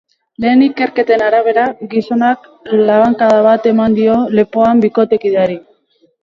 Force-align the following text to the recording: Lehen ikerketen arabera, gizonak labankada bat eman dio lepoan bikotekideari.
Lehen 0.43 0.61
ikerketen 0.67 1.23
arabera, 1.25 1.65
gizonak 1.91 2.47
labankada 2.87 3.43
bat 3.49 3.69
eman 3.73 3.99
dio 3.99 4.17
lepoan 4.39 4.83
bikotekideari. 4.87 5.61